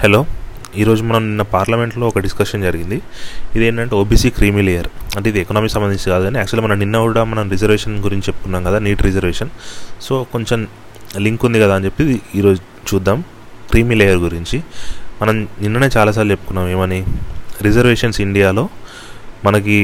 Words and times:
Hello 0.00 0.18
ఈరోజు 0.80 1.02
మనం 1.08 1.22
నిన్న 1.28 1.44
పార్లమెంట్లో 1.52 2.04
ఒక 2.10 2.18
డిస్కషన్ 2.24 2.62
జరిగింది. 2.66 2.96
ఇది 3.56 3.64
ఏంటంటే 3.66 3.94
ఓబీసీ 4.00 4.28
క్రీమీ 4.38 4.62
లేయర్. 4.68 4.88
అంటే 5.16 5.26
ఇది 5.30 5.38
ఎకనామీ 5.42 5.68
సంబంధించి 5.74 6.06
కాదు 6.12 6.24
కానీ 6.28 6.38
యాక్చువల్లీ 6.40 6.64
మనం 6.66 6.76
నిన్న 6.82 6.98
కూడా 7.06 7.22
మనం 7.30 7.44
రిజర్వేషన్ 7.54 7.94
గురించి 8.06 8.26
చెప్పుకున్నాం 8.28 8.62
కదా 8.68 8.78
నీట్ 8.86 9.02
రిజర్వేషన్. 9.06 9.50
సో 10.06 10.14
కొంచెం 10.32 10.60
లింక్ 11.26 11.44
ఉంది 11.48 11.60
కదా 11.62 11.74
అని 11.78 11.86
చెప్పి 11.88 12.04
ఈరోజు 12.40 12.60
చూద్దాం 12.88 13.20
క్రీమీ 13.70 13.96
లేయర్ 14.00 14.20
గురించి. 14.26 14.58
మనం 15.22 15.36
నిన్ననే 15.62 15.88
చాలాసార్లు 15.96 16.32
చెప్పుకున్నాం 16.34 16.68
ఏమని? 16.74 17.00
రిజర్వేషన్స్ 17.66 18.20
ఇండియాలో 18.26 18.64
మనకి 19.46 19.78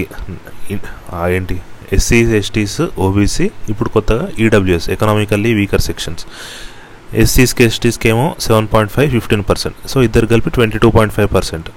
ఏంటి? 1.39 1.57
ఎస్సీస్ 1.99 2.35
ఎస్టీస్ 2.41 2.81
ఓబీసీ 3.07 3.47
ఇప్పుడు 3.75 3.89
కొత్తగా 3.97 4.27
ఈడబ్ల్యూఎస్ 4.45 4.91
ఎకనామికల్లీ 4.97 5.53
వీకర్ 5.61 5.85
సెక్షన్స్ 5.89 6.25
ఎస్సీస్కి 7.23 7.63
ఎస్టీస్కి 7.69 8.09
ఏమో 8.13 8.27
seven 8.47 8.69
point 8.73 8.93
five 8.95 9.11
fifteen 9.17 9.45
percent 9.51 9.77
so 9.93 10.03
ఇద్దరు 10.07 10.27
కలిపి 10.33 10.51
twenty 10.57 10.79
two 10.85 10.91
point 10.97 11.15
five 11.17 11.31
percent 11.37 11.69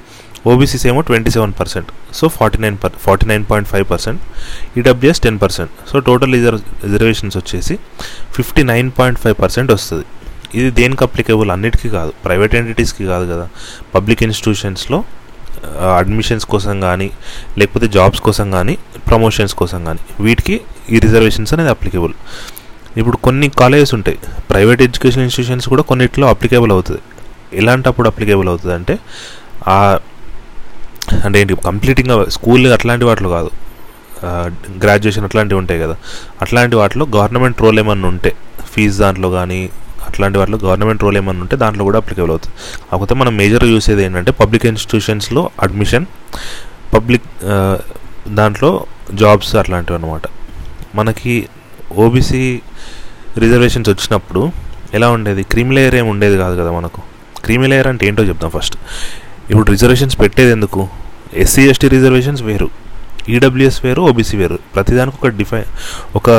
OBCs 0.51 0.85
ఏమో 0.91 1.01
twenty 1.09 1.31
seven 1.35 1.53
percent 1.59 1.89
so 2.17 2.25
forty 2.37 2.59
nine 2.63 2.77
per 2.83 2.95
forty 3.05 3.25
nine 3.31 3.45
point 3.51 3.69
five 3.71 3.85
percent 3.91 4.21
EWS 4.79 5.21
ten 5.25 5.39
percent 5.43 5.71
so 5.91 5.99
total 6.09 6.33
reservations 6.85 7.37
వచ్చేసి 7.41 7.75
fifty 8.37 8.63
nine 8.71 8.89
point 8.99 9.19
five 9.23 9.35
percent 9.43 9.71
వస్తుంది. 9.75 10.05
ఇది 10.59 10.69
దేనికి 10.79 11.03
applicable 11.03 11.49
అన్నిటికీ 11.55 11.89
కాదు. 11.89 12.11
Private 12.25 12.55
ఎంటిటీస్కి 12.55 13.05
కాదు 13.13 13.25
కదా. 13.33 13.45
Public 13.95 14.23
ఇన్స్టిట్యూషన్స్లో 14.27 14.99
admissions 15.99 16.45
కోసం 16.53 16.75
కానీ 16.87 17.09
లేకపోతే 17.59 17.87
జాబ్స్ 17.95 18.21
కోసం 18.27 18.47
కానీ 18.55 18.73
ప్రమోషన్స్ 19.09 19.55
కోసం 19.61 19.79
కానీ 19.87 20.01
వీటికి 20.25 20.55
ఈ 20.93 20.99
రిజర్వేషన్స్ 21.05 21.51
అనేది 21.53 21.71
అప్లికేబుల్ 21.75 22.13
ఇప్పుడు 22.99 23.17
కొన్ని 23.25 23.47
కాలేజెస్ 23.61 23.93
ఉంటాయి. 23.97 24.17
ప్రైవేట్ 24.49 24.81
ఎడ్యుకేషన్ 24.87 25.23
ఇన్స్టిట్యూషన్స్ 25.25 25.67
కూడా 25.73 25.83
కొన్నిట్లో 25.89 26.25
అప్లికేబుల్ 26.33 26.73
అవుతుంది. 26.75 27.01
ఎలాంటప్పుడు 27.61 28.07
అప్లికేబుల్ 28.11 28.49
అవుతుంది 28.51 28.73
అంటే 28.79 28.93
ఆ 29.75 29.77
అంటే 31.25 31.37
ఏంటి 31.41 31.55
కంప్లీటింగ్గా 31.69 32.15
స్కూల్ 32.35 32.65
అట్లాంటి 32.75 33.05
వాటిలో 33.09 33.29
కాదు. 33.37 33.51
గ్రాడ్యుయేషన్ 34.83 35.25
అట్లాంటివి 35.27 35.57
ఉంటాయి 35.61 35.79
కదా. 35.85 35.95
అట్లాంటి 36.43 36.75
వాటిలో 36.81 37.05
గవర్నమెంట్ 37.15 37.59
రోల్ 37.65 37.79
ఏమన్నా 37.83 38.07
ఉంటే 38.13 38.31
ఫీజు 38.73 38.95
దాంట్లో 39.03 39.29
కానీ 39.37 39.59
అట్లాంటి 40.07 40.37
వాటిలో 40.39 40.57
గవర్నమెంట్ 40.63 41.01
రోల్ 41.05 41.17
ఏమన్నా 41.21 41.43
ఉంటే 41.45 41.55
దాంట్లో 41.63 41.83
కూడా 41.87 41.97
అప్లికేబుల్ 42.01 42.31
అవుతుంది. 42.35 42.55
కాకపోతే 42.89 43.13
మనం 43.21 43.33
మేజర్ 43.41 43.65
చూసేది 43.73 44.01
ఏంటంటే 44.05 44.31
పబ్లిక్ 44.41 44.65
ఇన్స్టిట్యూషన్స్లో 44.71 45.43
అడ్మిషన్ 45.65 46.05
పబ్లిక్ 46.95 47.27
దాంట్లో 48.39 48.71
జాబ్స్ 49.21 49.51
అట్లాంటివి 49.61 49.97
అనమాట 49.99 50.25
మనకి 50.99 51.33
ఓబీసీ 51.97 52.61
రిజర్వేషన్స్ 53.37 53.89
వచ్చినప్పుడు 53.89 54.51
ఎలా 54.93 55.09
ఉండేది? 55.11 55.43
క్రీమ్ 55.43 55.73
లేయర్ 55.73 55.95
ఏమి 55.95 56.09
ఉండేది 56.09 56.37
కాదు 56.37 56.61
కదా 56.61 56.71
మనకు. 56.71 57.01
క్రిమిలేయర్ 57.43 57.87
అంటే 57.87 58.07
ఏంటో 58.07 58.23
చెప్తాం 58.23 58.49
ఫస్ట్ 58.49 58.77
ఇప్పుడు 59.51 59.71
రిజర్వేషన్స్ 59.71 60.19
పెట్టేది 60.19 60.51
ఎందుకు? 60.51 60.87
ఎస్సీ 61.33 61.69
ఎస్టీ 61.69 61.87
రిజర్వేషన్స్ 61.87 62.41
వేరు. 62.41 62.69
ఈడబ్ల్యూఎస్ 63.29 63.85
వేరు 63.85 64.01
ఓబీసీ 64.01 64.37
వేరు. 64.37 64.59
ప్రతిదానికి 64.75 65.17
ఒక 65.21 65.27
డిఫై 65.27 65.63
ఒక 66.15 66.29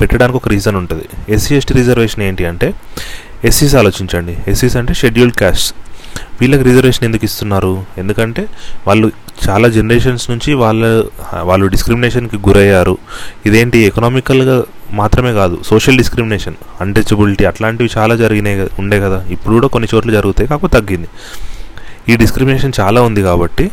పెట్టడానికి 0.00 0.36
ఒక 0.36 0.48
రీజన్ 0.48 0.76
ఉంటుంది. 0.76 1.04
ఎస్సీ 1.28 1.56
ఎస్టీ 1.56 1.74
రిజర్వేషన్ 1.74 2.22
ఏంటి 2.22 2.44
అంటే 2.44 2.74
ఎస్సీస్ 3.44 3.74
ఆలోచించండి. 3.74 4.36
ఎస్సీస్ 4.48 4.76
అంటే 4.76 4.94
షెడ్యూల్డ్ 4.94 5.36
క్యాస్ట్ 5.36 5.74
వీళ్ళకి 6.40 6.62
రిజర్వేషన్ 6.62 7.04
ఎందుకు 7.04 7.24
ఇస్తున్నారు? 7.24 7.84
ఎందుకంటే 7.98 8.46
వాళ్ళు 8.86 9.12
చాలా 9.48 9.68
జనరేషన్స్ 9.68 10.30
నుంచి 10.30 10.54
వాళ్ళ 10.54 11.04
వాళ్ళు 11.42 11.66
డిస్క్రిమినేషన్కి 11.66 12.36
గురయ్యారు. 12.36 12.98
ఇదేంటి? 13.46 13.78
ఎకనామికల్గా 13.78 14.64
మాత్రమే 14.92 15.32
కాదు 15.32 15.58
సోషల్ 15.66 15.96
డిస్క్రిమినేషన్ 15.96 16.54
అన్టచబిలిటీ 16.80 17.44
అట్లాంటివి 17.44 17.90
చాలా 17.98 18.16
జరిగినాయి 18.16 18.68
ఉండే 18.78 19.00
కదా. 19.00 19.24
ఇప్పుడు 19.30 19.54
కూడా 19.54 19.68
కొన్ని 19.68 19.88
చోట్ల 19.94 20.10
జరుగుతాయి 20.10 20.48
కాకపోతే 20.48 20.80
తగ్గింది. 20.80 21.08
ఈ 22.08 22.16
డిస్క్రిమినేషన్ 22.16 22.72
చాలా 22.80 23.02
ఉంది 23.02 23.22
కాబట్టి 23.22 23.70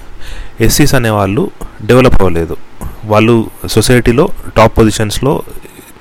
ఎస్సీస్ 0.62 0.96
అనేవాళ్ళు 0.96 1.52
డెవలప్ 1.86 2.16
అవ్వలేదు. 2.16 2.58
వాళ్ళు 3.06 3.50
సొసైటీలో 3.68 4.30
టాప్ 4.58 4.78
పొజిషన్స్లో 4.78 5.42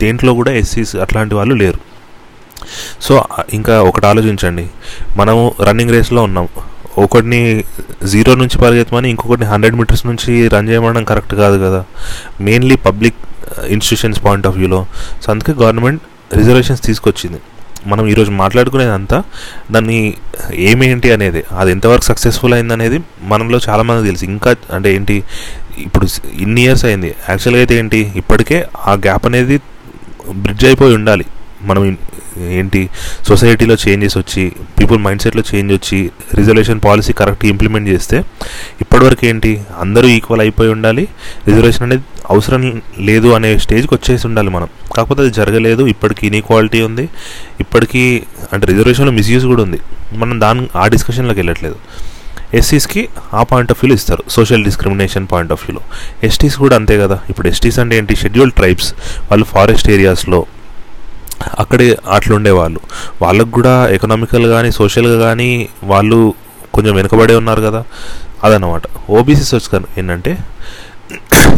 దేంట్లో 0.03 0.35
కూడా 0.35 0.53
ఎస్సీస్ 0.53 0.97
అట్లాంటి 0.97 1.35
వాళ్ళు 1.35 1.55
లేరు. 1.55 1.79
సో 3.03 3.25
ఇంకా 3.53 3.83
ఒకటి 3.83 4.07
ఆలోచించండి. 4.07 4.71
మనము 5.17 5.55
రన్నింగ్ 5.63 5.91
రేస్లో 5.91 6.23
ఉన్నాం. 6.23 6.49
ఒకటిని 6.99 7.65
జీరో 8.05 8.35
నుంచి 8.35 8.59
పరిగెత్తమని 8.59 9.11
ఇంకొకటిని 9.11 9.47
హండ్రెడ్ 9.47 9.77
మీటర్స్ 9.77 10.07
నుంచి 10.07 10.49
రన్ 10.49 10.69
చేయమనడం 10.69 11.05
కరెక్ట్ 11.05 11.35
కాదు 11.35 11.57
కదా. 11.65 11.85
Mainly 12.41 12.77
public 12.77 13.15
institutions 13.75 14.21
point 14.27 14.47
of 14.47 14.57
వ్యూలో 14.61 14.81
సో 15.23 15.33
అందుకే 15.33 15.53
గవర్నమెంట్ 15.63 16.03
రిజర్వేషన్స్ 16.39 16.83
తీసుకొచ్చింది. 16.83 17.41
మనం 17.91 18.05
ఈరోజు 18.13 18.31
మాట్లాడుకునేదంతా 18.31 19.19
దాన్ని 19.75 19.99
ఏమేంటి 20.71 21.09
అనేది 21.17 21.41
అది 21.61 21.71
ఎంతవరకు 21.71 22.05
సక్సెస్ఫుల్ 22.05 22.55
అయింది 22.55 22.75
అనేది 22.75 22.99
మనలో 23.33 23.59
చాలామంది 23.69 24.09
తెలుసు. 24.09 24.25
ఇంకా 24.25 24.51
అంటే 24.77 24.89
ఏంటి 24.95 25.17
ఇప్పుడు 25.79 26.07
ఇన్ని 26.45 26.61
ఇయర్స్ 26.63 26.85
అయింది. 26.85 27.11
యాక్చువల్గా 27.31 27.61
అయితే 27.63 27.75
ఏంటి 27.81 28.01
ఇప్పటికే 28.17 28.59
ఆ 28.87 28.95
గ్యాప్ 29.07 29.27
అనేది 29.27 29.57
బ్రిడ్జ్ 30.45 30.65
అయిపోయి 30.65 30.95
ఉండాలి. 30.95 31.27
మనం 31.63 31.83
ఏంటి 32.59 32.91
సొసైటీలో 33.29 33.77
చేంజెస్ 33.85 34.19
వచ్చి 34.19 34.53
పీపుల్ 34.79 34.99
మైండ్ 34.99 35.23
సెట్లో 35.23 35.43
చేంజ్ 35.55 35.73
వచ్చి 35.73 36.11
రిజర్వేషన్ 36.35 36.81
పాలసీ 36.81 37.13
కరెక్ట్ 37.13 37.45
ఇంప్లిమెంట్ 37.45 37.89
చేస్తే 37.89 38.19
ఇప్పటివరకు 38.81 39.27
ఏంటి 39.27 39.53
అందరూ 39.81 40.09
ఈక్వల్ 40.09 40.41
అయిపోయి 40.41 40.71
ఉండాలి 40.71 41.09
రిజర్వేషన్ 41.49 41.83
అనేది 41.83 42.05
అవసరం 42.31 42.83
లేదు 42.99 43.29
అనే 43.29 43.59
స్టేజ్కి 43.59 43.95
వచ్చేసి 43.95 44.27
ఉండాలి 44.27 44.51
మనం. 44.51 44.69
కాకపోతే 44.97 45.23
అది 45.23 45.31
జరగలేదు 45.31 45.87
ఇప్పటికీ 45.87 46.27
ఇన్ఈక్వాలిటీ 46.27 46.81
ఉంది 46.81 47.09
ఇప్పటికీ 47.61 48.23
అంటే 48.53 48.67
రిజర్వేషన్లో 48.67 49.13
మిస్యూజ్ 49.13 49.47
కూడా 49.47 49.63
ఉంది. 49.63 49.79
మనం 50.13 50.41
దాని 50.41 50.69
ఆ 50.77 50.87
డిస్కషన్లోకి 50.87 51.41
వెళ్ళట్లేదు. 51.41 51.79
ఎస్సీస్కి 52.55 53.09
ఆ 53.35 53.43
పాయింట్ 53.43 53.71
ఆఫ్ 53.73 53.79
వ్యూలో 53.81 53.95
ఇస్తారు 53.95 54.23
సోషల్ 54.29 54.65
డిస్క్రిమినేషన్ 54.65 55.27
పాయింట్ 55.33 55.53
ఆఫ్ 55.53 55.63
వ్యూలో 55.65 55.83
ఎస్టీస్ 56.27 56.57
కూడా 56.57 56.77
అంతే 56.77 56.99
కదా 56.99 57.19
ఇప్పుడు 57.31 57.49
ఎస్టీస్ 57.49 57.79
అంటే 57.79 57.99
ఏంటి 57.99 58.17
షెడ్యూల్డ్ 58.17 58.55
ట్రైబ్స్ 58.55 58.95
వాళ్ళు 59.31 59.45
ఫారెస్ట్ 59.45 59.91
ఏరియాస్లో 59.91 60.47
అక్కడే 61.59 61.97
అట్లుండే 62.11 62.51
వాళ్ళు 62.51 62.81
వాళ్ళకు 63.23 63.51
కూడా 63.51 63.89
ఎకనామికల్ 63.89 64.47
కానీ 64.47 64.73
సోషల్గా 64.73 65.19
కానీ 65.19 65.69
వాళ్ళు 65.85 66.35
కొంచెం 66.75 66.95
వెనుకబడే 66.95 67.35
ఉన్నారు 67.35 67.63
కదా. 67.63 67.85
అదనమాట 68.45 68.83
ఓబీసీ 69.11 69.57
వచ్చి 69.57 69.85
ఏంటంటే 69.99 70.39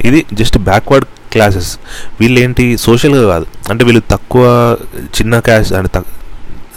ఇది 0.05 0.27
జస్ట్ 0.33 0.59
బ్యాక్వర్డ్ 0.59 1.07
క్లాసెస్ 1.33 1.79
వీళ్ళు 2.21 2.41
ఏంటి 2.41 2.79
సోషల్గా 2.79 3.33
కాదు. 3.33 3.47
అంటే 3.71 3.85
వీళ్ళు 3.85 4.03
తక్కువ 4.11 4.77
చిన్న 5.05 5.39
క్యాస్ట్ 5.39 5.73
అంటే 5.73 5.91
తక్- 5.95 6.09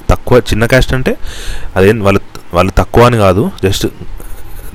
తక్కువ 0.09 0.38
చిన్న 0.38 0.66
క్యాస్ట్ 0.66 0.94
అంటే 0.94 1.18
అదేం 1.75 2.03
వాళ్ళు 2.03 2.22
వాళ్ళు 2.53 2.72
తక్కువ 2.78 3.03
అని 3.03 3.18
కాదు. 3.18 3.51
జస్ట్ 3.63 3.88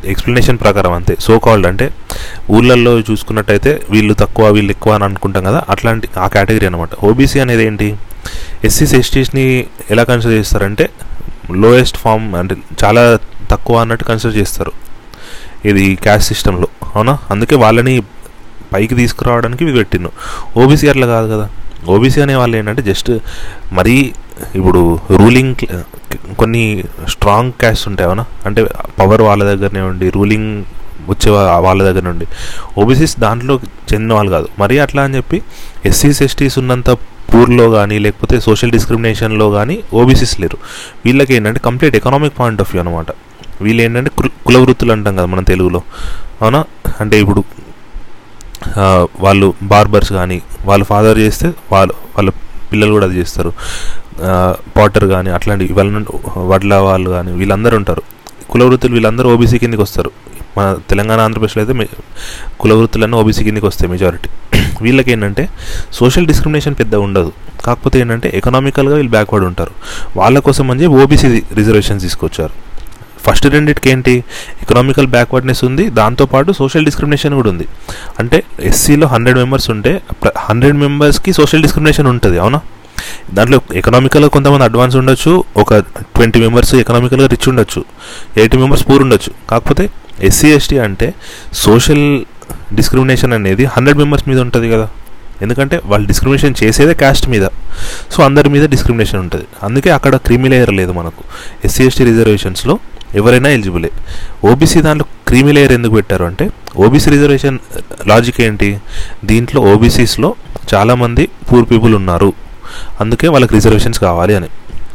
ఎక్స్ప్లెనేషన్ 0.05 0.59
ప్రకారం 0.59 0.93
అంతే. 0.93 1.17
సో 1.21 1.39
కాల్డ్ 1.39 1.67
అంటే 1.67 1.95
ఊళ్ళల్లో 2.51 3.01
చూసుకున్నట్టయితే 3.01 3.83
వీళ్ళు 3.91 4.15
తక్కువ 4.15 4.51
వీళ్ళు 4.51 4.71
ఎక్కువ 4.71 4.93
అని 4.93 5.05
అనుకుంటాం 5.05 5.45
కదా. 5.45 5.63
అట్లాంటి 5.71 6.09
ఆ 6.19 6.27
కేటగిరీ 6.27 6.67
అనమాట 6.67 6.89
ఓబీసీ 7.05 7.41
అనేది 7.41 7.65
ఏంటి? 7.65 7.97
ఎస్సీస్ 8.67 8.95
ఎస్టీస్ని 9.01 9.47
ఎలా 9.91 10.05
కన్సిడర్ 10.11 10.37
చేస్తారంటే 10.39 10.85
లోయెస్ట్ 11.63 11.99
ఫామ్ 12.05 12.27
అంటే 12.41 12.55
చాలా 12.85 13.03
తక్కువ 13.53 13.81
అన్నట్టు 13.81 14.05
కన్సిడర్ 14.05 14.37
చేస్తారు. 14.37 14.73
ఇది 15.71 15.85
క్యాస్ట్ 16.05 16.29
సిస్టంలో 16.33 16.69
అవునా? 16.95 17.15
అందుకే 17.31 17.55
వాళ్ళని 17.65 17.95
పైకి 18.73 18.95
తీసుకురావడానికి 18.95 19.63
ఇవి 19.65 19.75
పెట్టిండు 19.79 20.11
ఓబీసీ 20.63 20.87
అట్లా 20.93 21.07
కాదు 21.07 21.27
కదా. 21.35 21.47
ఓబీసీ 21.95 22.21
అనే 22.21 22.35
వాళ్ళు 22.35 22.55
ఏంటంటే 22.57 22.83
జస్ట్ 22.83 23.11
మరీ 23.73 23.97
ఇప్పుడు 24.55 24.81
రూలింగ్ 25.21 25.63
కొన్ని 26.41 26.85
స్ట్రాంగ్ 27.13 27.53
క్యాస్ట్ 27.61 27.89
ఉంటాయి 27.89 28.07
అవునా? 28.09 28.25
అంటే 28.47 28.61
పవర్ 28.99 29.23
వాళ్ళ 29.23 29.43
దగ్గరనే 29.45 29.81
ఉండి 29.91 30.09
రూలింగ్ 30.17 30.51
వచ్చే 31.11 31.31
వాళ్ళ 31.67 31.81
దగ్గర 31.89 32.03
నుండి 32.03 32.27
ఓబీసీస్ 32.81 33.15
దాంట్లో 33.21 33.55
చెందిన 33.91 34.13
వాళ్ళు 34.13 34.33
కాదు. 34.33 34.49
మరీ 34.59 34.79
అట్లా 34.85 35.03
అని 35.03 35.17
చెప్పి 35.17 35.39
ఎస్సీస్ 35.85 36.21
ఎస్టీస్ 36.23 36.59
ఉన్నంత 36.59 36.91
పూర్లో 37.31 37.67
కానీ 37.77 37.97
లేకపోతే 38.05 38.37
సోషల్ 38.47 38.73
డిస్క్రిమినేషన్లో 38.77 39.47
కానీ 39.57 39.77
ఓబీసీస్ 40.01 40.35
లేరు. 40.43 40.59
వీళ్ళకి 41.05 41.33
ఏంటంటే 41.37 41.61
complete 41.69 41.97
economic 42.01 42.35
point 42.41 42.61
of 42.65 42.71
view 42.73 42.83
అనమాట 42.85 43.11
వీళ్ళు 43.67 43.83
ఏంటంటే 43.87 44.11
కుల 44.49 44.57
వృత్తులు 44.65 44.93
అంటాం 44.97 45.15
కదా 45.19 45.29
మన 45.35 45.43
తెలుగులో. 45.53 45.81
అవునా? 46.43 46.61
అంటే 47.03 47.17
ఇప్పుడు 47.25 47.43
వాళ్ళు 49.25 49.47
బార్బర్స్ 49.73 50.13
కానీ 50.19 50.39
వాళ్ళ 50.69 50.83
ఫాదర్ 50.91 51.19
చేస్తే 51.25 51.49
వాళ్ళు 51.73 51.95
వాళ్ళ 52.17 52.31
పిల్లలు 52.71 52.93
కూడా 52.97 53.07
అది 53.09 53.17
చేస్తారు. 53.21 53.51
పాటర్ 54.77 55.07
కానీ 55.15 55.31
అట్లాంటివి 55.37 55.75
వాళ్ళ 55.79 56.03
వడ్ల 56.53 56.75
వాళ్ళు 56.89 57.09
కానీ 57.17 57.33
వీళ్ళందరూ 57.41 57.75
ఉంటారు. 57.81 58.03
కుల 58.53 58.63
వృత్తులు 58.69 58.95
వీళ్ళందరూ 58.97 59.29
ఓబీసీ 59.35 59.57
కిందకి 59.65 59.83
వస్తారు. 59.87 60.11
మన 60.57 60.67
తెలంగాణ 60.91 61.19
ఆంధ్రప్రదేశ్లో 61.27 61.63
అయితే 61.65 61.75
కుల 62.63 62.73
వృత్తులన్నీ 62.81 63.17
ఓబీసీ 63.23 63.43
కిందకి 63.49 63.67
వస్తాయి 63.71 63.91
మెజారిటీ. 63.95 64.29
వీళ్ళకి 64.83 65.13
ఏంటంటే 65.13 65.49
సోషల్ 65.93 66.27
డిస్క్రిమినేషన్ 66.27 66.75
పెద్ద 66.79 66.95
ఉండదు. 66.95 67.33
కాకపోతే 67.65 68.01
ఏంటంటే 68.01 68.33
ఎకనామికల్గా 68.35 68.95
వీళ్ళు 68.95 69.11
బ్యాక్వర్డ్ 69.11 69.47
ఉంటారు. 69.47 69.71
వాళ్ళ 70.17 70.39
కోసం 70.39 70.71
అని 70.71 70.83
చెప్పి 70.83 70.97
ఓబీసీ 70.97 71.43
రిజర్వేషన్స్ 71.55 72.03
తీసుకొచ్చారు. 72.03 72.67
ఫస్ట్ 73.27 73.47
రెండిటికి 73.47 73.91
ఏంటి? 73.91 74.25
ఎకనామికల్ 74.63 75.07
బ్యాక్వర్డ్నెస్ 75.07 75.65
ఉంది. 75.65 75.91
దాంతోపాటు 75.91 76.53
సోషల్ 76.53 76.85
డిస్క్రిమినేషన్ 76.85 77.35
కూడా 77.35 77.51
ఉంది. 77.51 77.69
అంటే 78.19 78.43
ఎస్సీలో 78.61 79.07
హండ్రెడ్ 79.07 79.39
మెంబర్స్ 79.39 79.71
ఉంటే 79.71 80.03
హండ్రెడ్ 80.39 80.77
మెంబర్స్కి 80.77 81.33
సోషల్ 81.33 81.63
డిస్క్రిమినేషన్ 81.63 82.07
ఉంటుంది 82.07 82.39
అవునా? 82.39 82.61
దాంట్లో 83.35 83.61
ఎకనామికల్గా 83.75 84.29
కొంతమంది 84.29 84.65
అడ్వాన్స్ 84.65 84.97
ఉండొచ్చు 84.97 85.45
ఒక 85.57 85.75
ట్వంటీ 85.79 86.41
మెంబర్స్ 86.41 86.75
ఎకనామికల్గా 86.75 87.27
రిచ్ 87.27 87.49
ఉండొచ్చు 87.49 87.85
ఎయిటీ 88.37 88.57
మెంబర్స్ 88.57 88.89
పూర్ 88.89 89.03
ఉండొచ్చు. 89.03 89.33
కాకపోతే 89.51 89.91
ఎస్సీ 90.21 90.49
ఎస్టీ 90.49 90.79
అంటే 90.79 91.15
సోషల్ 91.53 92.25
డిస్క్రిమినేషన్ 92.75 93.33
అనేది 93.33 93.65
హండ్రెడ్ 93.65 93.99
మెంబర్స్ 93.99 94.29
మీద 94.29 94.41
ఉంటుంది 94.41 94.71
కదా. 94.71 94.89
ఎందుకంటే 95.43 95.81
వాళ్ళు 95.85 96.07
డిస్క్రిమినేషన్ 96.07 96.55
చేసేదే 96.65 96.95
క్యాస్ట్ 96.95 97.29
మీద. 97.29 97.47
సో 98.13 98.23
అందరి 98.23 98.49
మీద 98.49 98.69
డిస్క్రిమినేషన్ 98.69 99.21
ఉంటుంది. 99.21 99.45
అందుకే 99.63 99.91
అక్కడ 99.91 100.17
క్రీమీ 100.17 100.49
లేయర్ 100.49 100.73
లేదు 100.73 100.93
మనకు. 100.93 101.25
ఎస్సీ 101.65 101.87
ఎస్టీ 101.87 102.05
రిజర్వేషన్స్లో 102.05 102.79
ఎవరైనా 103.15 103.49
ఎలిజిబులే 103.49 103.91
ఓబీసీ 104.45 104.83
దాంట్లో 104.83 105.07
క్రీమీ 105.29 105.53
లేయర్ 105.53 105.73
ఎందుకు 105.73 105.95
పెట్టారు 105.95 106.25
అంటే 106.25 106.51
ఓబీసీ 106.77 107.11
రిజర్వేషన్ 107.11 107.59
లాజిక్ 108.07 108.41
ఏంటి? 108.41 108.79
దీంట్లో 109.25 109.61
ఓబీసీస్లో 109.61 110.35
చాలామంది 110.75 111.29
పూర్ 111.53 111.71
పీపుల్ 111.71 111.95
ఉన్నారు. 111.95 112.33
అందుకే 113.01 113.29
వాళ్ళకి 113.29 113.55
రిజర్వేషన్స్ 113.55 114.01
కావాలి 114.01 114.35
అని. 114.35 114.47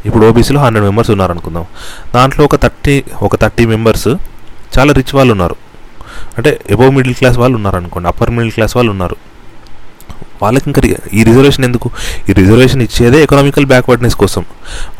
ఇప్పుడు 0.06 0.26
ఓబీసీలో 0.26 0.60
హండ్రెడ్ 0.60 0.86
మెంబర్స్ 0.86 1.10
ఉన్నారనుకుందాం. 1.10 1.64
దాంట్లో 2.14 2.44
ఒక 2.44 2.56
థర్టీ 2.56 3.04
ఒక 3.22 3.36
థర్టీ 3.36 3.66
మెంబర్స్ 3.66 4.08
చాలా 4.78 4.92
రిచ్ 4.92 5.14
వాళ్ళు 5.14 5.32
ఉన్నారు. 5.32 5.56
అంటే 6.38 6.60
ఎబోవ్ 6.70 6.94
మిడిల్ 6.94 7.14
క్లాస్ 7.14 7.38
వాళ్ళు 7.38 7.56
ఉన్నారు 7.56 7.76
అనుకోండి 7.76 8.08
అప్పర్ 8.08 8.30
మిడిల్ 8.30 8.52
క్లాస్ 8.52 8.76
వాళ్ళు 8.76 8.90
ఉన్నారు. 8.90 9.16
వాళ్ళకి 10.42 10.64
ఇంకా 10.66 10.82
ఈ 11.14 11.24
రిజర్వేషన్ 11.24 11.64
ఎందుకు? 11.64 11.90
ఈ 12.28 12.32
రిజర్వేషన్ 12.32 12.82
ఇచ్చేదే 12.82 13.22
ఎకనామికల్ 13.22 13.66
బ్యాక్వర్డ్నెస్ 13.66 14.14
కోసం. 14.14 14.44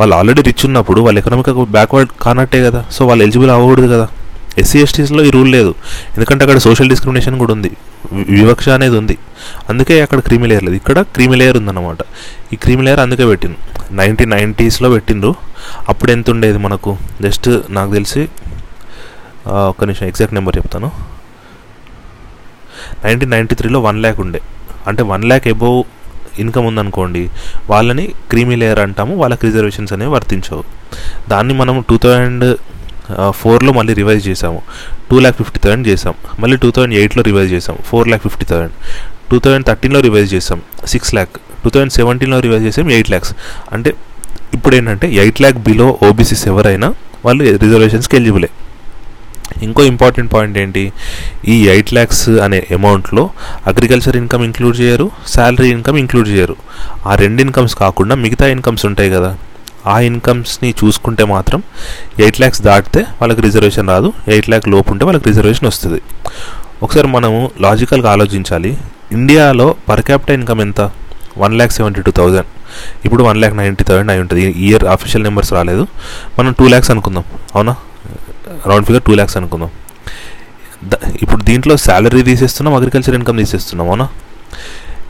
వాళ్ళు 0.00 0.17
ఆల్రెడీ 0.17 0.43
రిచ్ 0.43 0.67
ఉన్నప్పుడు 0.67 1.00
వాళ్ళు 1.00 1.19
ఎకనామికల్ 1.19 1.55
బ్యాక్వర్డ్ 1.55 2.11
కానట్టే 2.23 2.64
కదా. 2.64 2.84
సో 2.93 3.06
వాళ్ళు 3.06 3.23
ఎలిజిబుల్ 3.23 3.50
అవ్వకూడదు 3.50 3.87
కదా. 3.87 4.08
ఎస్సీ 4.58 4.82
ఎస్టీస్లో 4.82 5.25
ఈ 5.25 5.31
రూల్ 5.31 5.52
లేదు. 5.52 5.75
ఎందుకంటే 6.17 6.44
అక్కడ 6.44 6.58
సోషల్ 6.58 6.88
డిస్క్రిమినేషన్ 6.88 7.38
కూడా 7.38 7.52
ఉంది. 7.52 7.76
వి- 8.12 8.26
వివక్ష 8.31 8.69
అనేది 8.69 8.99
ఉంది. 8.99 9.19
అందుకే 9.69 10.00
అక్కడ 10.00 10.19
క్రీమీ 10.19 10.46
లేయర్ 10.46 10.64
లేదు. 10.64 10.76
ఇక్కడ 10.76 11.00
క్రీమీ 11.00 11.37
లేయర్ 11.37 11.56
ఉందన్నమాట. 11.56 11.99
ఈ 12.52 12.56
క్రీమీ 12.56 12.82
లేయర్ 12.82 13.00
అందుకే 13.00 13.26
పెట్టింది 13.26 13.56
నైన్టీన్ 13.93 14.31
నైంటీస్లో 14.31 14.90
పెట్టిండ్రు. 14.90 15.34
అప్పుడు 15.88 16.11
ఎంత 16.11 16.31
ఉండేది 16.31 16.58
మనకు? 16.58 16.96
జస్ట్ 17.23 17.50
నాకు 17.70 17.93
తెలిసి 17.93 18.29
ఒక 19.46 19.84
నిమిషం 19.84 20.06
ఎగ్జాక్ట్ 20.06 20.34
నెంబర్ 20.34 20.56
చెప్తాను. 20.56 20.90
నైన్టీన్ 23.05 23.32
నైంటీ 23.37 23.55
త్రీలో 23.61 23.81
వన్ 23.88 23.99
ల్యాక్ 24.05 24.20
ఉండే. 24.25 24.40
అంటే 24.90 25.02
వన్ 25.12 25.25
ల్యాక్ 25.31 25.46
ఎబోవ్ 25.55 25.81
ఇన్కమ్ 26.43 26.67
ఉందనుకోండి 26.70 27.23
వాళ్ళని 27.73 28.05
క్రీమీ 28.31 28.55
లేయర్ 28.61 28.81
అంటాము 28.84 29.14
వాళ్ళకి 29.23 29.43
రిజర్వేషన్స్ 29.49 29.93
అనేవి 29.96 30.12
వర్తించవు. 30.17 30.62
దాన్ని 31.32 31.55
మనం 31.62 31.75
టూ 31.90 31.96
థౌజండ్ 32.05 32.44
ఫోర్లో 33.40 33.70
మళ్ళీ 33.79 33.93
రివైజ్ 34.00 34.23
చేసాము 34.29 34.58
టూ 35.08 35.17
ల్యాక్ 35.25 35.37
ఫిఫ్టీ 35.40 35.58
థౌసండ్ 35.64 35.87
చేసాం 35.90 36.14
మళ్ళీ 36.43 36.56
టూ 36.64 36.69
థౌజండ్ 36.76 36.94
ఎయిట్లో 37.00 37.23
రివైజ్ 37.31 37.50
చేసాం 37.56 37.76
four 37.88 38.08
lakh 38.11 38.23
fifty 38.26 38.46
thousand 38.50 38.75
two 39.31 39.38
thousand 39.44 39.67
థర్టీన్లో 39.69 40.00
revise 40.06 40.31
చేసాం 40.37 40.58
సిక్స్ 40.93 41.12
ల్యాక్ 41.17 41.34
టూ 41.62 41.70
థౌజండ్ 41.75 41.94
సెవెంటీన్లో 41.99 42.38
రివైజ్ 42.46 42.64
చేసాం 42.69 42.88
ఎయిట్ 42.96 43.11
ల్యాక్స్ 43.12 43.32
అంటే 43.76 43.90
ఇప్పుడు 44.56 44.75
ఏంటంటే 44.79 45.06
ఎయిట్ 45.23 45.40
ల్యాక్ 45.44 45.58
బిలో 45.69 45.87
ఓబీసీస్ 46.08 46.44
ఎవరైనా 46.52 46.88
వాళ్ళు 47.26 47.43
రిజర్వేషన్స్కి 47.64 48.17
ఎలిజిబులే 48.20 48.50
ఇంకో 49.62 49.82
ఇంపార్టెంట్ 49.82 50.32
పాయింట్ 50.32 50.59
ఏంటి? 50.59 50.93
ఈ 51.49 51.69
ఎయిట్ 51.69 51.94
ల్యాక్స్ 51.94 52.29
అనే 52.29 52.67
అమౌంట్లో 52.73 53.31
అగ్రికల్చర్ 53.67 54.17
ఇన్కమ్ 54.17 54.44
ఇంక్లూడ్ 54.44 54.81
చేయరు 54.81 55.11
శాలరీ 55.29 55.70
ఇన్కమ్ 55.70 55.99
ఇంక్లూడ్ 55.99 56.29
చేయరు. 56.29 56.56
ఆ 57.06 57.14
రెండు 57.14 57.43
ఇన్కమ్స్ 57.43 57.75
కాకుండా 57.75 58.14
మిగతా 58.14 58.47
ఇన్కమ్స్ 58.47 58.87
ఉంటాయి 58.87 59.11
కదా. 59.11 59.37
ఆ 59.87 60.00
ఇన్కమ్స్ని 60.00 60.75
చూసుకుంటే 60.85 61.25
మాత్రం 61.25 61.62
ఎయిట్ 62.19 62.41
ల్యాక్స్ 62.41 62.62
దాటితే 62.62 63.00
వాళ్ళకి 63.00 63.41
రిజర్వేషన్ 63.41 63.88
రాదు 63.88 64.12
ఎయిట్ 64.29 64.49
ల్యాక్ 64.49 64.69
లోపు 64.69 64.91
ఉంటే 64.91 65.05
వాళ్ళకి 65.05 65.29
రిజర్వేషన్ 65.29 65.67
వస్తుంది. 65.67 66.03
ఒకసారి 66.82 67.06
మనము 67.06 67.50
లాజికల్గా 67.61 68.11
ఆలోచించాలి. 68.11 68.79
ఇండియాలో 69.12 69.75
పర్ 69.88 70.00
క్యాపిటల్ 70.00 70.35
ఇన్కమ్ 70.35 70.61
ఎంత? 70.61 70.91
One 71.38 71.55
lakh 71.55 71.73
seventy 71.73 72.03
two 72.03 72.11
thousand. 72.11 72.47
ఇప్పుడు 73.05 73.25
వన్ 73.25 73.38
ల్యాక్ 73.38 73.56
నైంటీ 73.56 73.85
థౌసండ్ 73.85 74.11
అయి 74.11 74.20
ఉంటుంది. 74.20 74.43
ఇయర్ 74.43 74.85
అఫీషియల్ 74.85 75.25
నెంబర్స్ 75.25 75.53
రాలేదు. 75.53 75.87
మనం 76.38 76.53
టూ 76.53 76.69
ల్యాక్స్ 76.69 76.91
అనుకుందాం. 76.91 77.25
అవునా? 77.55 77.76
రౌండ్ 78.70 78.87
ఫిగర్ 78.87 79.02
టూ 79.02 79.14
ల్యాక్స్ 79.14 79.37
అనుకుందాం. 79.37 79.70
ఇప్పుడు 81.22 81.43
దీంట్లో 81.43 81.76
శాలరీ 81.76 82.22
తీసేస్తున్నాం 82.22 82.75
అగ్రికల్చర్ 82.75 83.14
ఇన్కమ్ 83.14 83.38
తీసేస్తున్నాం 83.38 83.88
అవునా? 83.88 84.08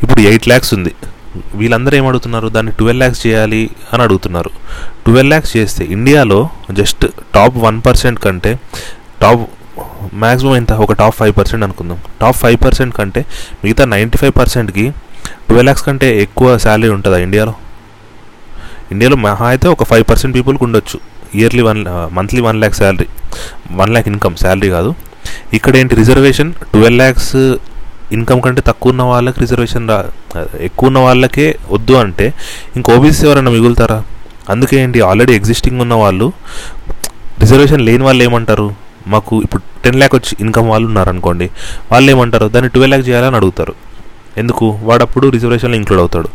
ఇప్పుడు 0.02 0.20
ఎయిట్ 0.20 0.48
ల్యాక్స్ 0.48 0.74
ఉంది. 0.74 0.92
వీళ్ళందరూ 1.54 1.96
ఏం 1.96 2.06
అడుగుతున్నారు? 2.06 2.48
దాన్ని 2.48 2.72
ట్వెల్వ్ 2.72 3.00
ల్యాక్స్ 3.02 3.26
చేయాలి 3.26 3.70
అని 3.92 4.02
అడుగుతున్నారు. 4.02 4.50
ట్వెల్వ్ 5.04 5.30
ల్యాక్స్ 5.32 5.56
చేస్తే 5.56 5.84
ఇండియాలో 5.84 6.48
జస్ట్ 6.80 7.06
టాప్ 7.34 7.56
వన్ 7.66 7.78
పర్సెంట్ 7.86 8.20
కంటే 8.20 8.52
టాప్ 9.22 9.42
మ్యాక్సిమం 10.14 10.56
ఎంత? 10.56 10.72
ఒక 10.72 10.92
టాప్ 10.92 11.16
ఫైవ్ 11.20 11.34
పర్సెంట్ 11.38 11.64
అనుకుందాం. 11.64 11.98
టాప్ 12.20 12.36
ఫైవ్ 12.36 12.58
పర్సెంట్ 12.64 12.94
కంటే 12.94 13.20
మిగతా 13.64 13.84
నైంటీ 13.84 14.18
ఫైవ్ 14.18 14.34
పర్సెంట్కి 14.40 14.84
ట్వెల్వ్ 15.46 15.64
ల్యాక్స్ 15.64 15.84
కంటే 15.84 16.08
ఎక్కువ 16.22 16.58
శాలరీ 16.58 16.88
ఉంటుందా 16.88 17.18
ఇండియాలో? 17.18 17.54
ఇండియాలో 18.92 19.16
మహా 19.16 19.46
అయితే 19.46 19.68
ఒక 19.68 19.84
ఫైవ్ 19.84 20.04
పర్సెంట్ 20.10 20.36
పీపుల్కి 20.36 20.64
ఉండొచ్చు. 20.64 20.98
Yearly 21.40 21.62
one 21.68 21.80
monthly 22.18 22.40
one 22.48 22.58
lakh 22.62 22.76
salary 22.80 23.08
one 23.80 23.92
lakh 23.94 24.08
income 24.12 24.36
salary 24.44 24.70
కాదు. 24.76 24.90
ఇక్కడ 25.56 25.74
ఏంటి 25.80 25.94
రిజర్వేషన్ 26.02 26.50
ట్వెల్వ్ 26.72 26.98
ల్యాక్స్ 27.02 27.34
ఇన్కమ్ 28.16 28.40
కంటే 28.44 28.62
తక్కువ 28.68 28.92
ఉన్న 28.94 29.02
వాళ్ళకి 29.10 29.38
రిజర్వేషన్ 29.42 29.84
రా 29.90 29.98
uh, 30.38 30.48
ఎక్కువ 30.66 30.90
ఉన్న 30.90 30.98
వాళ్ళకే 31.06 31.46
వద్దు 31.74 31.94
అంటే 32.04 32.26
ఇంక 32.76 32.86
ఓబీసీ 32.96 33.22
ఎవరైనా 33.28 33.52
మిగులుతారా? 33.56 33.98
అందుకే 34.52 34.76
ఏంటి 34.84 34.98
ఆల్రెడీ 35.08 35.32
ఎగ్జిస్టింగ్ 35.40 35.80
ఉన్న 35.84 35.94
వాళ్ళు 36.02 36.26
రిజర్వేషన్ 37.42 37.82
లేని 37.88 38.04
వాళ్ళు 38.08 38.22
ఏమంటారు? 38.28 38.68
మాకు 39.12 39.34
ఇప్పుడు 39.44 39.62
టెన్ 39.84 39.98
ల్యాక్ 40.00 40.14
వచ్చి 40.18 40.32
ఇన్కమ్ 40.44 40.68
వాళ్ళు 40.72 40.86
ఉన్నారనుకోండి 40.90 41.46
వాళ్ళు 41.92 42.08
ఏమంటారు? 42.14 42.46
దాన్ని 42.56 42.70
ట్వెల్వ్ 42.74 42.92
ల్యాక్ 42.92 43.06
చేయాలని 43.08 43.36
అడుగుతారు. 43.40 43.74
ఎందుకు? 44.42 44.66
వాడప్పుడు 44.88 45.26
రిజర్వేషన్లో 45.36 45.78
ఇంక్లూడ్ 45.80 46.02
అవుతాడు. 46.04 46.30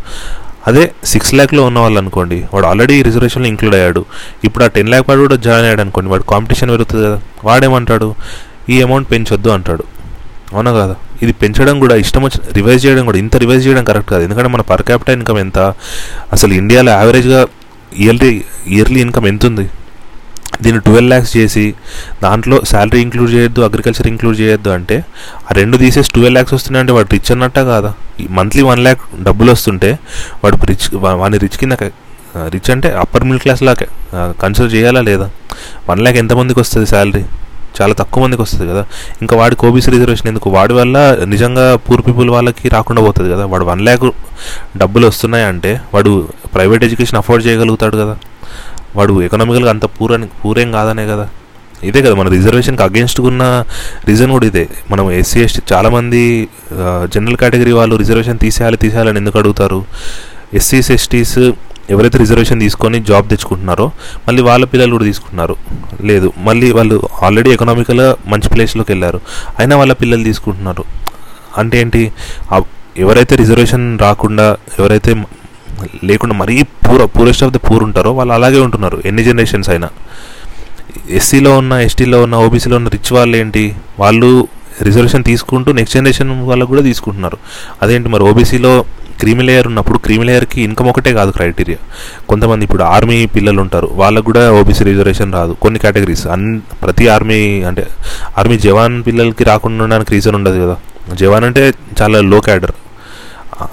అదే 0.68 0.92
సిక్స్ 1.04 1.34
ల్యాక్లో 1.34 1.64
ఉన్న 1.64 1.80
వాళ్ళు 1.80 2.00
అనుకోండి 2.00 2.44
వాడు 2.54 2.66
ఆల్రెడీ 2.66 3.02
రిజర్వేషన్లో 3.02 3.48
ఇంక్లూడ్ 3.48 3.76
అయ్యాడు. 3.76 4.06
ఇప్పుడు 4.44 4.64
ఆ 4.64 4.68
టెన్ 4.68 4.90
ల్యాక్ 4.90 5.10
వాడు 5.10 5.22
కూడా 5.22 5.36
జాయిన్ 5.36 5.64
అయ్యాడు 5.64 5.82
అనుకోండి 5.82 6.12
వాడు 6.12 6.24
కాంపిటీషన్ 6.24 6.70
పెరుగుతుంది 6.70 7.06
కదా 7.06 7.20
వాడేమంటాడు? 7.44 8.16
ఈ 8.70 8.82
అమౌంట్ 8.82 9.12
పెంచొద్దు 9.12 9.50
అంటాడు. 9.50 9.84
అవునా 10.54 10.72
కదా? 10.72 10.96
ఇది 11.24 11.32
పెంచడం 11.32 11.80
కూడా 11.80 11.96
ఇష్టం 11.96 12.24
వచ్చిన 12.24 12.52
రివైజ్ 12.54 12.86
చేయడం 12.86 13.06
కూడా 13.06 13.18
ఇంత 13.18 13.38
రివైజ్ 13.38 13.68
చేయడం 13.68 13.84
కరెక్ట్ 13.84 14.10
కాదు. 14.10 14.24
ఎందుకంటే 14.24 14.50
మన 14.50 14.62
పర్ 14.62 14.82
క్యాపిటల్ 14.82 15.16
ఇన్కమ్ 15.16 15.38
ఎంత? 15.38 15.60
అసలు 16.34 16.54
ఇండియాలో 16.54 16.92
యావరేజ్గా 16.92 17.48
ఇయర్లీ 17.98 18.44
ఇయర్లీ 18.68 19.02
ఇన్కమ్ 19.02 19.28
ఎంత 19.28 19.46
ఉంది 19.46 19.70
దీన్ని 20.64 20.82
ట్వెల్వ్ 20.88 21.10
ల్యాక్స్ 21.12 21.32
చేసి 21.38 21.66
దాంట్లో 22.24 22.58
శాలరీ 22.72 23.00
ఇంక్లూడ్ 23.06 23.32
చేయొద్దు 23.36 23.62
అగ్రికల్చర్ 23.68 24.08
ఇంక్లూడ్ 24.12 24.38
చేయొద్దు 24.42 24.70
అంటే 24.78 24.98
ఆ 25.48 25.54
రెండు 25.60 25.78
తీసేసి 25.84 26.12
ట్వెల్వ్ 26.18 26.36
ల్యాక్స్ 26.38 26.56
వస్తున్నాయంటే 26.58 26.94
వాడు 26.98 27.10
రిచ్ 27.16 27.32
అన్నట్ట 27.36 27.60
కాదా? 27.72 27.92
మంత్లీ 28.40 28.64
వన్ 28.72 28.84
ల్యాక్ 28.88 29.04
డబ్బులు 29.28 29.50
వస్తుంటే 29.56 29.92
వాడు 30.44 30.58
రిచ్ 30.72 30.88
వాడిని 31.22 31.40
రిచ్ 31.46 31.58
కింద 31.64 31.74
రిచ్ 32.54 32.70
అంటే 32.76 32.90
అప్పర్ 33.04 33.24
మిడిల్ 33.28 33.42
క్లాస్ 33.44 33.62
లాగా 33.68 33.86
కన్సిడర్ 34.42 34.72
చేయాలా 34.76 35.02
లేదా? 35.10 35.28
వన్ 35.90 36.02
ల్యాక్ 36.06 36.18
ఎంతమందికి 36.24 36.60
వస్తుంది 36.64 36.88
శాలరీ? 36.94 37.24
చాలా 37.78 37.94
తక్కువ 38.00 38.20
మందికి 38.24 38.42
వస్తుంది 38.44 38.66
కదా. 38.72 38.84
ఇంకా 39.24 39.34
వాడికి 39.40 39.64
ఓబీసీ 39.68 39.90
రిజర్వేషన్ 39.96 40.30
ఎందుకు? 40.32 40.48
వాడి 40.56 40.74
వల్ల 40.78 40.98
నిజంగా 41.34 41.66
పూర్ 41.86 42.02
పీపుల్ 42.08 42.30
వాళ్ళకి 42.36 42.70
రాకుండా 42.76 43.02
పోతుంది 43.08 43.30
కదా. 43.34 43.44
వాడు 43.52 43.66
వన్ 43.72 43.82
ల్యాక్ 43.88 44.06
డబ్బులు 44.82 45.06
వస్తున్నాయి 45.12 45.46
అంటే 45.52 45.72
వాడు 45.94 46.12
ప్రైవేట్ 46.56 46.86
ఎడ్యుకేషన్ 46.88 47.20
అఫోర్డ్ 47.22 47.46
చేయగలుగుతాడు 47.48 47.98
కదా. 48.04 48.16
వాడు 48.98 49.16
ఎకనామికల్గా 49.28 49.72
అంత 49.76 49.86
పూర్ 49.98 50.12
అని 50.18 50.28
పూరేం 50.42 50.72
కాదనే 50.78 51.06
కదా. 51.14 51.28
ఇదే 51.84 52.00
కదా 52.02 52.16
మన 52.20 52.28
రిజర్వేషన్కి 52.30 52.84
అగేన్స్ట్గా 52.84 53.28
ఉన్న 53.28 53.44
రీజన్ 54.08 54.32
కూడా 54.36 54.46
ఇదే. 54.46 54.64
మనం 54.92 55.12
ఎస్సీ 55.12 55.40
ఎస్టీ 55.44 55.62
చాలామంది 55.74 56.22
జనరల్ 57.14 57.38
కేటగిరీ 57.42 57.74
వాళ్ళు 57.80 57.96
రిజర్వేషన్ 57.96 58.40
తీసేయాలి 58.40 58.78
తీసేయాలని 58.84 59.18
ఎందుకు 59.18 59.40
అడుగుతారు? 59.40 59.80
ఎస్సీస్ 60.54 60.90
ఎస్టీస్ 60.92 61.38
ఎవరైతే 61.90 62.18
రిజర్వేషన్ 62.18 62.60
తీసుకొని 62.60 62.98
జాబ్ 63.10 63.30
తెచ్చుకుంటున్నారో 63.30 63.86
మళ్ళీ 64.28 64.42
వాళ్ళ 64.48 64.66
పిల్లలు 64.66 64.92
కూడా 64.92 65.06
తీసుకుంటున్నారు. 65.10 65.56
లేదు 66.10 66.34
మళ్ళీ 66.48 66.72
వాళ్ళు 66.78 66.98
ఆల్రెడీ 67.22 67.52
ఎకనామికల్గా 67.52 68.16
మంచి 68.28 68.50
ప్లేస్లోకి 68.50 68.92
వెళ్ళారు. 68.92 69.20
అయినా 69.60 69.78
వాళ్ళ 69.78 69.94
పిల్లలు 69.94 70.24
తీసుకుంటున్నారు. 70.24 70.84
అంటే 71.58 71.76
ఏంటి? 71.82 72.12
ఎవరైతే 72.98 73.36
రిజర్వేషన్ 73.36 74.00
రాకుండా 74.00 74.58
ఎవరైతే 74.80 75.12
లేకుండా 76.04 76.36
మరీ 76.36 76.64
పూర 76.64 77.06
పూరెస్ట్ 77.06 77.44
ఆఫ్ 77.44 77.54
ద 77.54 77.58
పూర్ 77.58 77.84
ఉంటారో 77.84 78.12
వాళ్ళు 78.12 78.34
అలాగే 78.34 78.60
ఉంటున్నారు. 78.60 79.02
ఎన్ని 79.06 79.24
జనరేషన్స్ 79.24 79.70
అయినా. 79.70 79.90
ఎస్సీలో 81.10 81.58
ఉన్న 81.58 81.74
ఎస్టీలో 81.74 82.24
ఉన్న 82.24 82.36
ఓబీసీలో 82.36 82.76
ఉన్న 82.76 82.90
రిచ్ 82.90 83.14
వాళ్ళు 83.14 83.38
ఏంటి? 83.38 83.76
వాళ్ళు 84.00 84.48
రిజర్వేషన్ 84.82 85.24
తీసుకుంటూ 85.24 85.72
నెక్స్ట్ 85.72 85.98
జనరేషన్ 85.98 86.48
వాళ్ళకు 86.48 86.70
కూడా 86.70 86.82
తీసుకుంటున్నారు. 86.82 87.38
అదేంటి 87.82 88.10
మరి 88.10 88.24
ఓబీసీలో 88.24 88.86
క్రీమీ 89.20 89.44
లేయర్ 89.44 89.68
ఉన్నప్పుడు 89.68 89.98
క్రీమీ 89.98 90.26
లేయర్కి 90.26 90.62
ఇన్కమ్ 90.62 90.88
ఒకటే 90.88 91.14
కాదు 91.14 91.32
క్రైటీరియా 91.32 91.78
కొంతమంది 92.30 92.66
ఇప్పుడు 92.66 92.84
ఆర్మీ 92.84 93.26
పిల్లలు 93.26 93.62
ఉంటారు. 93.62 93.88
వాళ్ళకు 93.94 94.26
కూడా 94.26 94.52
ఓబీసీ 94.52 94.84
రిజర్వేషన్ 94.84 95.34
రాదు. 95.34 95.54
కొన్ని 95.54 95.80
కేటగిరీస్ 95.80 96.28
అన్ 96.28 96.62
ప్రతి 96.84 97.08
ఆర్మీ 97.08 97.62
అంటే 97.62 97.88
ఆర్మీ 98.38 98.58
జవాన్ 98.58 99.04
పిల్లలకి 99.08 99.44
రాకుండా 99.44 99.84
ఉండడానికి 99.84 100.12
రీజన్ 100.12 100.36
ఉండదు 100.36 100.60
కదా. 100.66 100.78
జవాన్ 101.16 101.44
అంటే 101.44 101.74
చాలా 102.02 102.22
లో 102.22 102.40
క్యాడర్ 102.40 102.72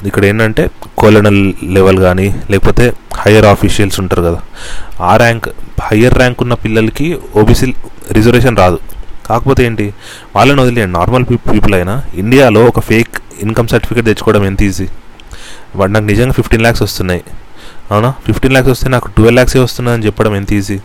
ఇక్కడ 0.06 0.24
ఏంటంటే 0.24 0.70
కోలనల్ 0.98 1.54
లెవెల్ 1.76 1.98
కానీ 1.98 2.26
లేకపోతే 2.50 2.92
హయ్యర్ 3.16 3.44
ఆఫీషియల్స్ 3.44 4.00
ఉంటారు 4.00 4.22
కదా. 4.22 4.40
ఆ 5.00 5.16
ర్యాంక్ 5.16 5.48
హయ్యర్ 5.82 6.14
ర్యాంక్ 6.14 6.42
ఉన్న 6.42 6.54
పిల్లలకి 6.54 7.18
ఓబీసీ 7.36 7.74
రిజర్వేషన్ 8.12 8.56
రాదు. 8.56 8.78
కాకపోతే 9.26 9.64
ఏంటి 9.64 9.94
వాళ్ళని 10.36 10.60
వదిలేయండి. 10.60 10.98
నార్మల్ 10.98 11.24
పీపుల్ 11.30 11.74
అయినా 11.74 12.02
ఇండియాలో 12.14 12.64
ఒక 12.64 12.80
ఫేక్ 12.80 13.14
ఇన్కమ్ 13.42 13.68
సర్టిఫికేట్ 13.68 14.06
తెచ్చుకోవడం 14.06 14.44
ఎంత 14.44 14.62
ఈజీ 14.62 14.86
వాడు 15.76 15.92
నాకు 15.92 16.04
నిజంగా 16.04 16.32
ఫిఫ్టీన్ 16.32 16.62
ల్యాక్స్ 16.62 16.82
వస్తున్నాయి. 16.82 17.22
అవునా? 17.90 18.10
ఫిఫ్టీన్ 18.26 18.52
ల్యాక్స్ 18.52 18.70
వస్తే 18.70 18.88
నాకు 18.88 19.08
ట్వెల్వ్ 19.08 19.34
ల్యాక్సే 19.34 19.58
వస్తుందని 19.58 20.06
చెప్పడం 20.06 20.36
ఎంత 20.36 20.52
ఈజీ 20.52 20.78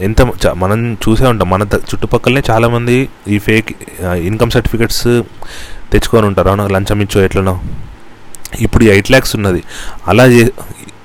ఎంత 0.00 0.22
మనం 0.62 0.94
చూసే 1.08 1.26
ఉంటాం. 1.26 1.50
మన 1.50 1.62
చుట్టుపక్కలనే 1.62 2.42
చాలామంది 2.50 3.08
ఈ 3.28 3.38
ఫేక్ 3.38 3.70
ఇన్కమ్ 4.02 4.50
సర్టిఫికెట్స్ 4.50 5.04
తెచ్చుకొని 5.92 6.26
ఉంటారు. 6.26 6.48
అవునా? 6.48 6.66
లంచం 6.66 7.00
ఇచ్చో 7.00 7.20
ఎట్లనో. 7.24 7.60
ఇప్పుడు 8.60 8.84
ఈ 8.84 8.88
ఎయిట్ 8.88 9.10
ల్యాక్స్ 9.10 9.36
ఉన్నది. 9.36 9.62
అలా 10.08 10.26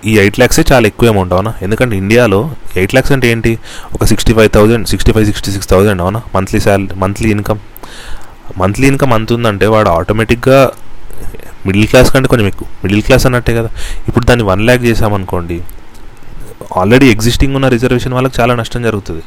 ఈ 0.06 0.18
ఎయిట్ 0.18 0.40
ల్యాక్సే 0.40 0.64
చాలా 0.72 0.88
ఎక్కువ 0.88 1.10
అమౌంట్ 1.10 1.34
అవునా? 1.34 1.54
ఎందుకంటే 1.62 1.98
ఇండియాలో 1.98 2.52
ఎయిట్ 2.78 2.94
ల్యాక్స్ 2.94 3.12
అంటే 3.12 3.32
ఏంటి? 3.32 3.58
ఒక 3.94 4.06
sixty 4.06 4.34
five 4.34 4.50
thousand 4.50 4.88
sixty 4.88 5.12
five 5.12 5.26
sixty 5.26 5.52
six 5.52 5.70
thousand 5.70 6.02
అవునా? 6.02 6.22
Monthly 6.36 6.60
salary 6.60 6.96
monthly 6.96 7.32
income 7.32 7.60
monthly 8.58 8.88
income 8.88 9.14
అంత 9.14 9.34
ఉందంటే 9.34 9.66
వాడు 9.66 9.90
ఆటోమేటిక్గా 9.90 10.72
మిడిల్ 11.66 11.88
క్లాస్ 11.88 12.12
కంటే 12.14 12.28
కొంచెం 12.28 12.48
ఎక్కువ. 12.48 12.68
మిడిల్ 12.84 13.04
క్లాస్ 13.04 13.26
అన్నట్టే 13.26 13.56
కదా. 13.56 13.70
ఇప్పుడు 14.08 14.26
దాన్ని 14.26 14.46
వన్ 14.46 14.62
ల్యాక్ 14.62 14.84
చేసామనుకోండి 14.84 15.62
ఆల్రెడీ 16.78 17.08
ఎగ్జిస్టింగ్ 17.10 17.56
ఉన్న 17.56 17.68
రిజర్వేషన్ 17.68 18.14
వాళ్ళకి 18.14 18.42
చాలా 18.42 18.56
నష్టం 18.56 18.84
జరుగుతుంది. 18.84 19.24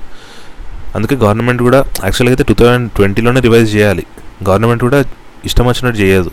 అందుకే 0.95 1.15
గవర్నమెంట్ 1.15 1.63
కూడా 1.63 1.79
యాక్చువల్గా 2.05 2.33
అయితే 2.33 2.45
టూ 2.45 2.55
థౌజండ్ 2.55 2.91
ట్వంటీలోనే 2.91 3.41
రివైజ్ 3.41 3.77
చేయాలి. 3.77 4.07
గవర్నమెంట్ 4.49 4.83
కూడా 4.83 5.05
ఇష్టం 5.45 5.67
వచ్చినట్టు 5.67 6.01
చేయదు. 6.01 6.31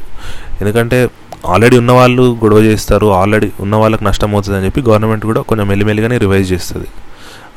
ఎందుకంటే 0.62 1.10
ఆల్రెడీ 1.46 1.78
ఉన్న 1.78 1.92
వాళ్ళు 1.92 2.38
గొడవ 2.44 2.60
చేస్తారు 2.60 3.08
ఆల్రెడీ 3.08 3.52
ఉన్న 3.60 3.76
వాళ్ళకి 3.76 4.04
నష్టం 4.04 4.34
అవుతుంది 4.34 4.58
అని 4.58 4.66
చెప్పి 4.66 4.82
గవర్నమెంట్ 4.82 5.26
కూడా 5.26 5.42
కొంచెం 5.42 5.68
మెల్లిమెల్లిగానే 5.68 6.18
రివైజ్ 6.18 6.52
చేస్తుంది. 6.52 6.88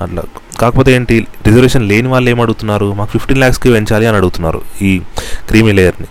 అట్లా. 0.03 0.23
కాకపోతే 0.61 0.93
ఏంటి 0.93 1.27
రిజర్వేషన్ 1.47 1.89
లేని 1.89 2.09
వాళ్ళు 2.09 2.31
ఏమడుగుతున్నారు 2.31 2.93
మాకు 2.93 3.11
ఫిఫ్టీన్ 3.11 3.39
ల్యాక్స్కి 3.39 3.73
పెంచాలి 3.73 4.07
అని 4.07 4.17
అడుగుతున్నారు 4.17 4.63
ఈ 4.83 5.01
క్రీమీ 5.49 5.73
లేయర్ని. 5.73 6.07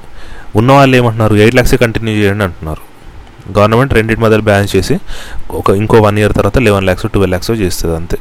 ఉన్న 0.56 0.72
వాళ్ళు 0.72 0.98
ఏమంటున్నారు? 0.98 1.36
ఎయిట్ 1.36 1.56
ల్యాక్సే 1.56 1.78
కంటిన్యూ 1.78 2.16
చేయండి 2.16 2.44
అంటున్నారు. 2.44 2.96
గవర్నమెంట్ 3.60 3.94
రెండింటి 3.94 4.22
మధ్యలో 4.22 4.42
బ్యాలెన్స్ 4.42 4.76
చేసి 4.76 5.00
ఒక 5.52 5.70
ఇంకో 5.70 5.98
వన్ 5.98 6.20
ఇయర్ 6.20 6.34
తర్వాత 6.34 6.58
లెవెన్ 6.58 6.86
ల్యాక్స్ 6.86 7.06
ట్వెల్వ్ 7.06 7.30
ల్యాక్స్ 7.30 7.52
చేస్తుంది 7.52 7.96
అంతే. 7.96 8.18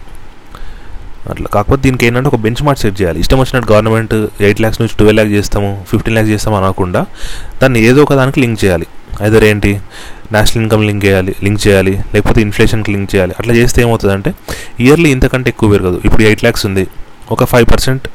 అట్లా. 1.31 1.47
కాకపోతే 1.47 1.83
దీనికి 1.83 2.07
ఏంటంటే 2.07 2.29
ఒక 2.29 2.37
బెంచ్ 2.37 2.63
మార్క్ 2.63 2.81
సెట్ 2.81 3.03
చేయాలి. 3.03 3.21
ఇష్టం 3.21 3.39
వచ్చినట్టు 3.39 3.73
గవర్నమెంట్ 3.73 4.15
ఎయిట్ 4.41 4.61
ల్యాక్స్ 4.61 4.81
నుంచి 4.81 4.97
ట్వెల్వ్ 4.97 5.15
ల్యాక్స్ 5.15 5.35
చేస్తాము 5.35 5.85
ఫిఫ్టీన్ 5.89 6.15
ల్యాక్స్ 6.15 6.33
చేస్తాము 6.33 6.57
అనకుండా 6.57 7.07
దాన్ని 7.63 7.83
ఏదో 7.83 8.03
ఒక 8.03 8.15
దానికి 8.15 8.41
లింక్ 8.41 8.65
చేయాలి. 8.65 8.87
ఐదర్ 9.29 9.45
ఏంటి 9.51 9.73
నేషనల్ 10.35 10.63
ఇన్కమ్ 10.63 10.83
లింక్ 10.89 11.03
చేయాలి 11.07 11.33
లింక్ 11.45 11.61
చేయాలి 11.67 11.95
లేకపోతే 12.15 12.41
ఇన్ఫ్లేషన్కి 12.47 12.91
లింక్ 12.95 13.11
చేయాలి. 13.15 13.33
అట్లా 13.41 13.55
చేస్తే 13.61 13.79
ఏమవుతుందంటే 13.85 14.31
ఇయర్లీ 14.85 15.11
ఇంతకంటే 15.17 15.49
ఎక్కువ 15.55 15.69
పెరగదు. 15.75 15.99
ఇప్పుడు 16.07 16.23
ఎయిట్ 16.29 16.45
ల్యాక్స్ 16.47 16.65
ఉంది. 16.69 16.85
ఒక 17.37 17.45
five 17.53 17.67
percent 17.73 18.07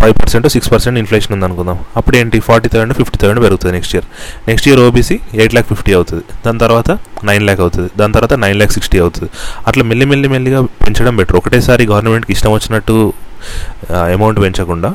five 0.00 0.14
percent 0.20 0.46
six 0.54 0.70
percent 0.72 0.96
inflation 1.00 1.32
ఉంది 1.34 1.46
అనుకుందాం 1.46 1.78
అప్పుడు 1.98 2.16
ఏంటి 2.20 2.38
ఫార్టీ 2.48 2.68
థౌసండ్ 2.72 2.94
ఫిఫ్టీ 2.98 3.18
థౌసండ్ 3.22 3.40
పెరుగుతుంది 3.44 3.72
next 3.76 3.94
year 3.96 4.06
next 4.48 4.66
year 4.68 4.80
OBC 4.86 5.16
eight 5.40 5.54
lakh 5.56 5.68
fifty 5.72 5.92
అవుతుంది. 5.98 6.24
దాని 6.44 6.58
తర్వాత 6.64 6.90
నైన్ 7.28 7.44
ల్యాక్ 7.48 7.60
అవుతుంది. 7.64 7.88
దాని 8.00 8.12
తర్వాత 8.16 8.34
నైన్ 8.44 8.56
ల్యాక్ 8.60 8.72
సిక్స్టీ 8.76 8.98
అవుతుంది. 9.04 9.30
అట్లా 9.68 9.84
మెల్లి 9.90 10.06
మెల్లి 10.12 10.28
మెల్లిగా 10.34 10.60
పెంచడం 10.84 11.16
బెటర్ 11.20 11.36
ఒకటేసారి 11.40 11.86
గవర్నమెంట్కి 11.92 12.32
ఇష్టం 12.36 12.52
వచ్చినట్టు 12.58 12.96
అమౌంట్ 14.16 14.40
పెంచకుండా 14.44 14.90